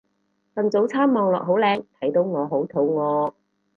[0.55, 3.33] 份早餐望落好靚睇到我好肚餓